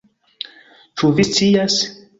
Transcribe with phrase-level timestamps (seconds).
[1.03, 1.83] Ĉu vi scias?